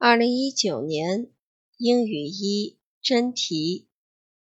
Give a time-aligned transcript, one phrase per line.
[0.00, 1.28] 二零一九年
[1.76, 3.88] 英语一真题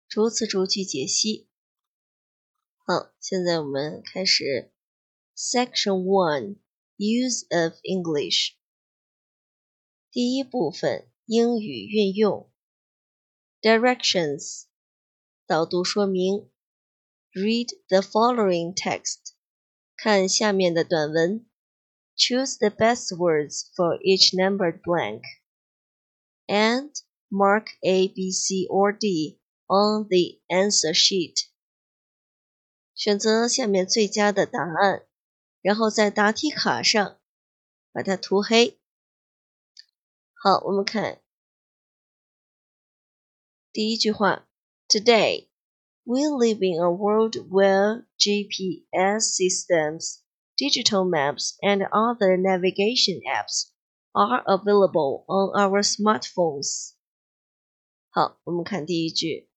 [0.09, 1.51] 逐词逐句解析。
[2.79, 4.73] 好，现在我们开始
[5.37, 6.57] Section One
[6.97, 8.55] Use of English
[10.11, 12.51] 第一部分英语运用
[13.61, 14.63] Directions
[15.47, 16.51] 导读说明
[17.35, 19.19] Read the following text
[19.95, 21.45] 看下面的短文。
[22.16, 25.24] Choose the best words for each numbered blank
[26.48, 26.92] and
[27.32, 31.48] mark A, B, C, or D on the answer sheet.
[32.94, 35.06] 选择下面最佳的答案，
[35.62, 37.18] 然后在答题卡上
[37.94, 38.78] 把它涂黑。
[40.34, 41.22] 好，我们看
[43.72, 44.48] 第一句话：
[44.90, 45.48] Today
[46.04, 50.20] we live in a world where GPS systems
[50.58, 53.72] digital maps, and other navigation apps
[54.14, 56.94] are available on our smartphones.
[58.10, 59.50] 好，我们看第一句。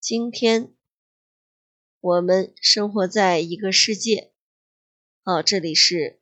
[0.00, 0.74] 今天
[2.00, 4.32] 我们生活在一个世界。
[5.22, 6.20] 好，这里是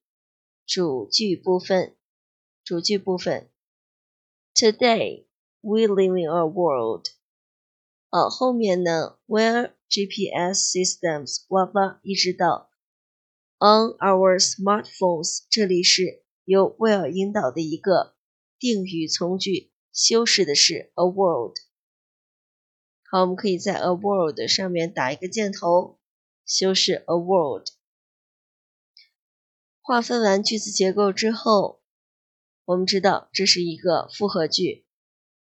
[0.67, 1.97] 主句部分。
[2.65, 3.51] 主句部分。
[4.55, 5.27] Today
[5.61, 7.07] we live in a world。
[8.11, 9.19] 好，后面呢？
[9.27, 12.71] Where GPS systems blah blah 一直到
[13.64, 18.14] On our smartphones，这里是由 will 引导的一个
[18.60, 21.56] 定语从句，修饰的是 a world。
[23.10, 25.98] 好，我们可以在 a world 上面打一个箭头，
[26.46, 27.68] 修饰 a world。
[29.80, 31.82] 划分完句子结构之后，
[32.66, 34.86] 我们知道这是一个复合句，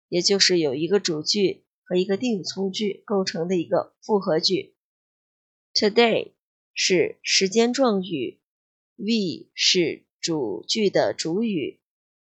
[0.08, 4.74] 也就是有一个主句和一个定语从句构成的一个复合句。
[5.74, 6.35] Today。
[6.78, 8.38] 是时间状语
[8.96, 11.80] ，we 是主句的主语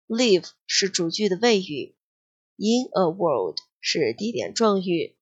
[0.06, 1.97] ，live 是主句的谓语
[2.56, 5.16] ，in a world 是地点状语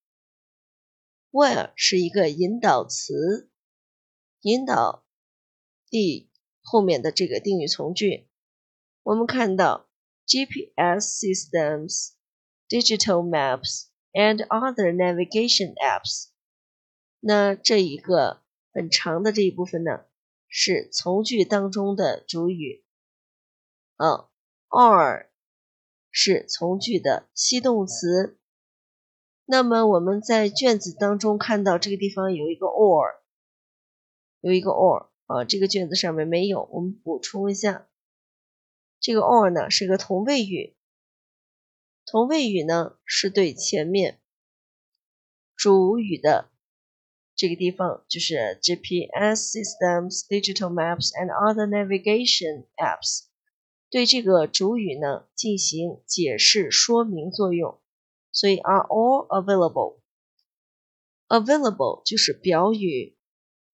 [1.31, 3.49] ，where 是一个引导词，
[4.43, 5.07] 引导
[5.89, 6.29] e
[6.61, 8.29] 后面的这个定语从句。
[9.03, 9.89] 我们看到
[10.27, 12.11] GPS systems,
[12.69, 16.27] digital maps and other navigation apps。
[17.21, 18.43] 那这一个。
[18.77, 20.05] 很长的这一部分呢，
[20.49, 22.85] 是从句当中的主语。
[23.95, 24.29] 啊
[24.69, 25.31] ，are
[26.11, 28.39] 是从句的系动词。
[29.47, 33.21] 那么我们在卷子当中看到这个地方有一个 or，
[34.41, 37.89] 有一个 or 啊，这个卷子上面没有，我们补充一下。
[39.01, 40.77] 这个 or 呢是个同位语，
[42.05, 44.21] 同位语呢是对前面
[45.55, 46.51] 主语的。
[47.37, 53.27] 这个地方就是 GPS systems, digital maps and other navigation apps，
[53.91, 57.79] 对这个主语呢进行解释说明作用，
[58.33, 60.01] 所以 are all available。
[61.29, 63.19] available 就是表语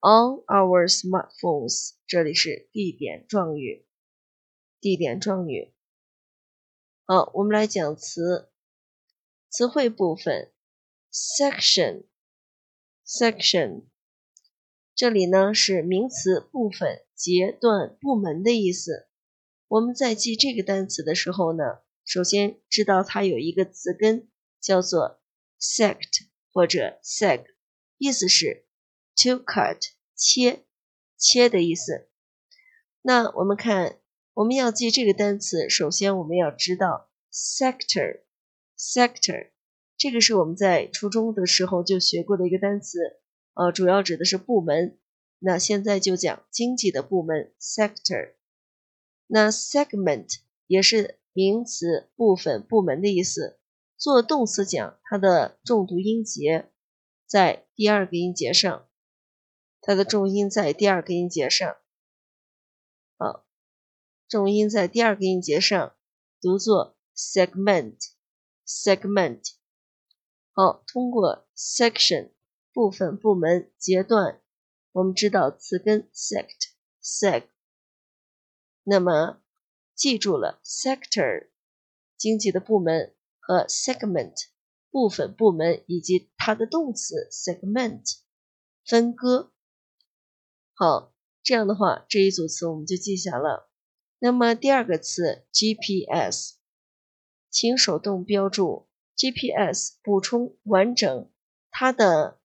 [0.00, 3.86] ，on our smartphones，这里是地点状语，
[4.80, 5.72] 地点状语。
[7.04, 8.50] 好，我们来讲词，
[9.48, 10.50] 词汇部分
[11.12, 12.06] ，section。
[13.12, 13.84] section，
[14.94, 19.06] 这里呢是名词部分、节段、部门的意思。
[19.68, 21.62] 我们在记这个单词的时候呢，
[22.06, 24.30] 首先知道它有一个词根
[24.62, 25.20] 叫做
[25.60, 27.44] sect 或者 seg，
[27.98, 28.64] 意思是
[29.14, 29.78] to cut
[30.16, 30.64] 切
[31.18, 32.08] 切的意思。
[33.02, 33.98] 那我们看，
[34.32, 39.51] 我们要记这个单词，首先我们要知道 sector，sector。
[40.02, 42.98] 这个是我们在初中的时候就学过的一个单词，
[43.54, 44.98] 呃，主要指的是部门。
[45.38, 48.34] 那现在就讲经济的部门 sector。
[49.28, 53.60] 那 segment 也是名词，部分、部门的意思。
[53.96, 56.72] 做动词讲，它的重读音节
[57.24, 58.88] 在第二个音节上，
[59.80, 61.76] 它的重音在第二个音节上。
[63.18, 63.46] 好，
[64.28, 65.94] 重音在第二个音节上，
[66.40, 69.61] 读作 segment，segment。
[70.54, 72.32] 好，通过 section
[72.74, 74.42] 部分、部门、阶段，
[74.92, 76.68] 我们知道词根 sect
[77.02, 77.44] seg。
[78.82, 79.40] 那么
[79.94, 81.48] 记住了 sector
[82.18, 84.34] 经济的部门和 segment
[84.90, 88.18] 部分、部门以及它的动词 segment
[88.84, 89.54] 分割。
[90.74, 93.70] 好，这样的话这一组词我们就记下了。
[94.18, 96.56] 那么第二个词 GPS，
[97.48, 98.86] 请手动标注。
[99.22, 101.30] GPS 补充完整，
[101.70, 102.40] 它的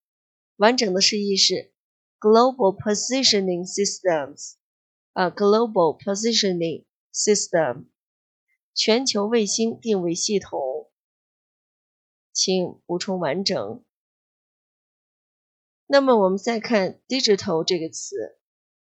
[0.58, 1.74] 完整的释义是
[2.20, 4.58] Global Positioning Systems，
[5.14, 7.88] 啊，Global Positioning System
[8.76, 10.92] 全球卫星定位系统，
[12.32, 13.84] 请补充完整。
[15.88, 18.38] 那么我们再看 digital 这个词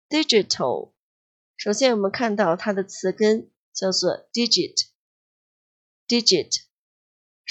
[0.10, 0.92] ，digital，
[1.56, 6.64] 首先我们看到它的词根叫做 digit，digit，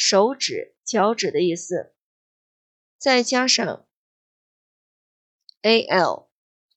[0.00, 1.92] 手指、脚趾的意思，
[2.98, 3.84] 再加上
[5.62, 6.28] al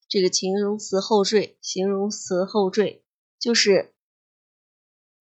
[0.07, 3.03] 这个形容词后缀，形容词后缀
[3.37, 3.93] 就是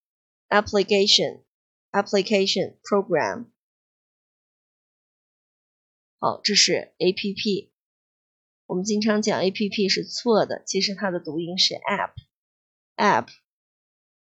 [0.49, 3.51] ，application，application program。
[6.19, 7.71] 好，这是 A P P。
[8.65, 12.11] 我们经常讲 A P P 是错的，其实它的读音是 app
[12.95, 13.27] App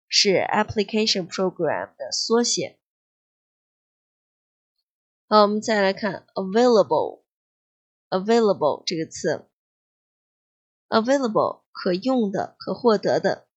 [0.07, 2.77] 是 application program 的缩写。
[5.27, 9.47] 好，我们再来看 available，available 这个词
[10.89, 13.47] ，available 可用的，可获得的。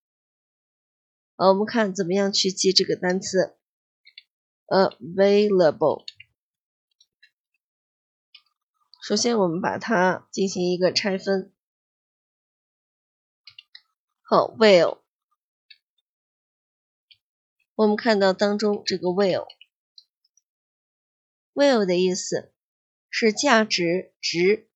[1.37, 3.59] 好，我们看怎么样去记这个单词
[4.67, 6.05] ，available。
[9.03, 11.53] 首先，我们把它进行一个拆分。
[14.23, 15.01] 好，will，
[17.77, 22.53] 我们看到当中这个 will，will 的意思
[23.11, 24.69] 是价值值。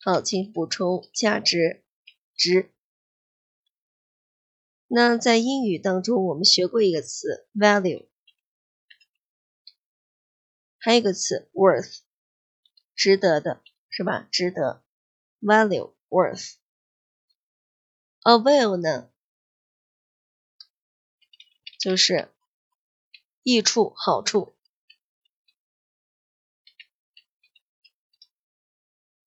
[0.00, 1.82] 好，请补充价值
[2.36, 2.70] 值。
[4.86, 8.06] 那在英语当中，我们学过一个词 value，
[10.78, 11.98] 还有一个词 worth，
[12.94, 14.28] 值得的是吧？
[14.30, 14.84] 值得
[15.40, 19.10] value，worth，a will 呢，
[21.84, 22.32] 就是
[23.42, 24.56] 益处、好处。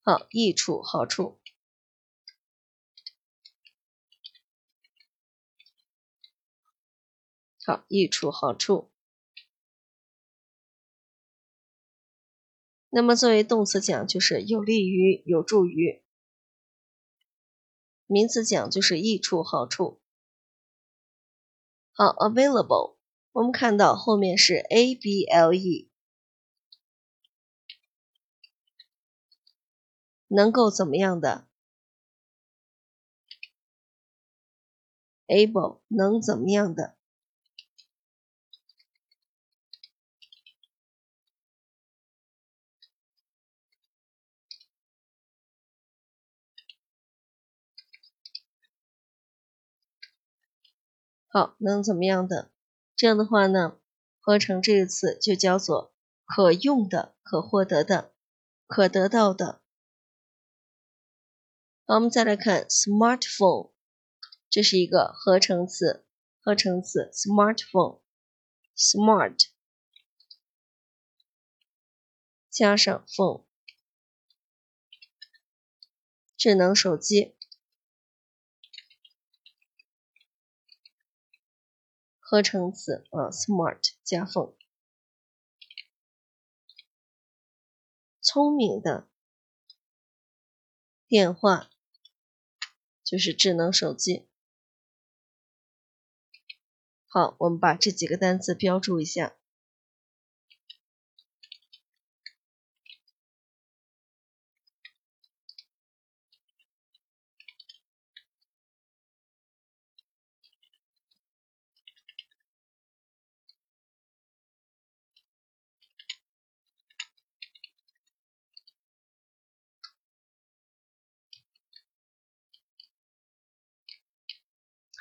[0.01, 1.39] 好，益处、好处。
[7.63, 8.89] 好，益处、好处。
[12.89, 16.01] 那么作为动词讲，就是有利于、有助于；
[18.07, 20.01] 名词讲就是益处、好处。
[21.99, 22.97] 好，available，
[23.31, 25.89] 我们看到后面是 a b l e，
[30.27, 31.47] 能够怎么样的
[35.25, 36.96] ？able，能怎么样的？
[51.37, 52.51] 好，能怎么样的？
[52.95, 53.77] 这样的话呢，
[54.19, 55.93] 合成这个词就叫做
[56.25, 58.11] 可用的、可获得的、
[58.65, 59.61] 可得到的。
[61.85, 63.69] 好，我们再来看 smartphone，
[64.49, 66.07] 这是一个合成词，
[66.41, 69.39] 合成词 smartphone，smart
[72.49, 73.45] 加上 phone，
[76.35, 77.36] 智能手机。
[82.29, 84.53] 合成词啊，smart 加 phone，
[88.19, 89.07] 聪明的、
[91.07, 91.69] 电话
[93.01, 94.27] 就是智能手机。
[97.05, 99.36] 好，我们把这几个单词标注一下。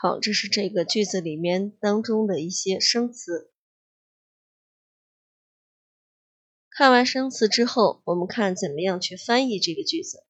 [0.07, 3.51] 好，这是这个句子里面当中的一些生词。
[6.71, 10.25] 看完生词之后，我们看怎么样去翻译这个句子。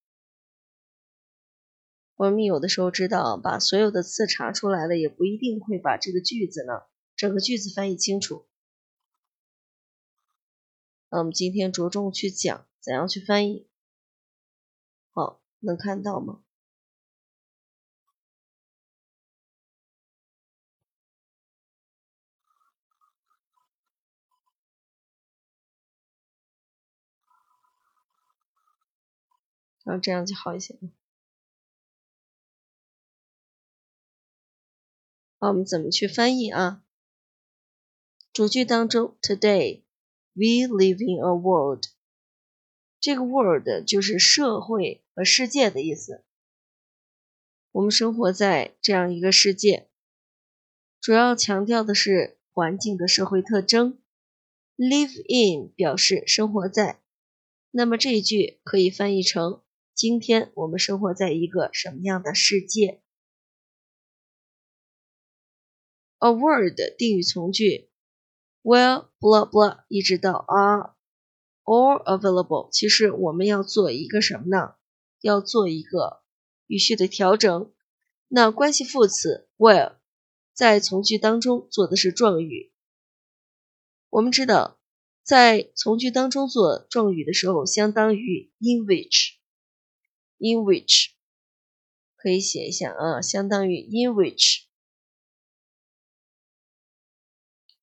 [2.14, 8.48] 我们有的时候知道，把所有的字查出来了，也不一定会把这个句子呢整个句子翻译清楚。
[11.10, 13.68] 那我们今天着重去讲怎样去翻译。
[15.10, 16.45] 好，能看到吗？
[29.86, 30.76] 然后这样就好一些。
[35.38, 36.82] 好，我们怎么去翻译啊？
[38.32, 39.82] 主句当中，Today
[40.32, 41.84] we live in a world，
[42.98, 46.24] 这个 world 就是社会和世界的意思。
[47.70, 49.88] 我们生活在这样一个世界，
[51.00, 54.00] 主要强调的是环境的社会特征。
[54.76, 57.00] Live in 表示生活在，
[57.70, 59.62] 那么这一句可以翻译成。
[59.96, 63.00] 今天我们生活在一个什么样的世界
[66.18, 67.88] ？A word 定语从句
[68.62, 70.94] ，well blah blah 一直到 are
[71.64, 72.68] all available。
[72.70, 74.74] 其实我们要做一个什么呢？
[75.22, 76.22] 要做一个
[76.66, 77.72] 语序的调整。
[78.28, 79.96] 那关系副词 well
[80.52, 82.70] 在从句当中做的是状语。
[84.10, 84.78] 我们知道，
[85.22, 89.35] 在从句当中做状语的时候，相当于 in which。
[90.38, 91.10] In which
[92.16, 94.64] 可以写一下啊，相当于 in which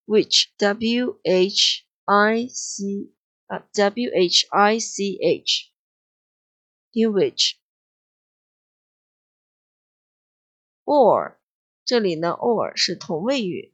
[0.05, 3.13] which w h i c
[3.48, 5.72] 啊 w h i c h
[6.91, 7.55] in which
[10.83, 11.38] or
[11.86, 13.74] 这里呢 or 是同位语，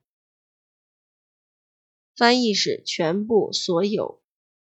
[2.16, 4.22] 翻译是全部所有。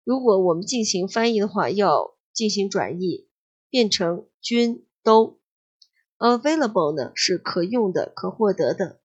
[0.04, 3.29] 如果我们进行翻译的话，要进行转译。
[3.70, 5.40] 变成均都
[6.18, 9.00] ，available 呢是可用的、可获得的。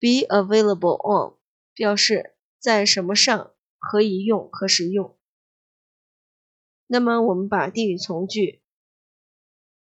[0.00, 1.36] be available on
[1.74, 5.16] 表示在什么上可以用、可使用。
[6.86, 8.62] 那么我们把定语从句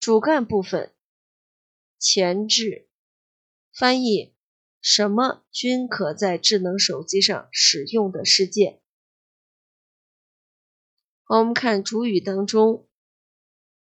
[0.01, 0.95] 主干部分
[1.99, 2.89] 前置
[3.75, 4.35] 翻译
[4.81, 8.81] 什么均可在智能手机上使用的世界。
[11.29, 12.89] 我们看主语当中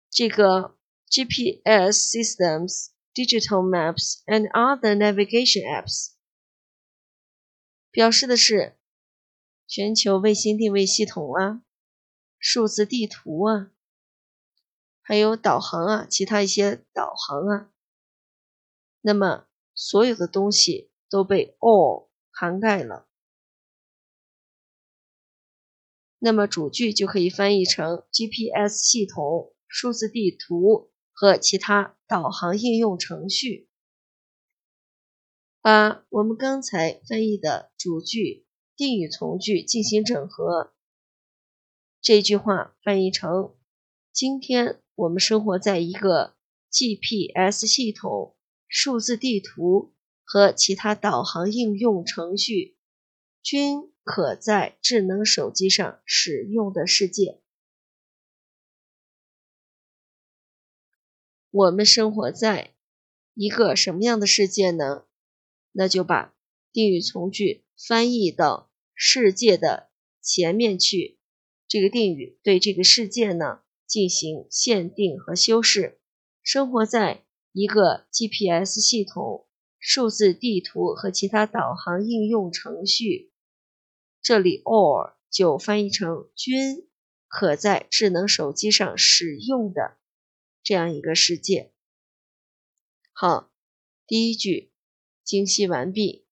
[0.08, 0.78] 这个
[1.10, 6.12] GPS systems, digital maps and other navigation apps，
[7.90, 8.78] 表示的是
[9.66, 11.64] 全球卫星定位系统啊、
[12.38, 13.72] 数字地图啊，
[15.02, 17.72] 还有导航啊，其他一些导航啊。
[19.02, 23.08] 那么所有的东西都被 all 涵盖了。
[26.26, 33.68] 那么主句就可以翻译成 GPS 系统、数字地图和其他导航应用程序。
[35.62, 38.46] 把我们刚才翻译的主句、
[38.78, 40.72] 定语从句进行整合，
[42.02, 43.54] 这句话翻译成：
[44.14, 46.38] 今天我们生活在一个
[46.72, 48.38] GPS 系统、
[48.70, 52.78] 数字地图和其他导航应用程序
[53.44, 53.94] 均。
[54.06, 57.40] 可在智能手机上使用的世界，
[61.50, 62.74] 我们生活在
[63.34, 65.06] 一个什么样的世界呢？
[65.72, 66.36] 那就把
[66.74, 69.90] 定语从句翻译到世界的
[70.22, 71.18] 前面去，
[71.70, 76.02] 这个定语对这个世界呢进行限定和修饰。
[76.42, 77.24] 生活在
[77.54, 79.48] 一个 GPS 系统、
[79.80, 83.32] 数字地图和其他导航应用程序。
[84.24, 86.88] 这里 all 就翻译成均
[87.28, 89.98] 可在智能手机上使用的
[90.64, 91.74] 这样一个世界。
[93.12, 93.52] 好，
[94.08, 94.72] 第一句
[95.26, 96.23] 精析完毕。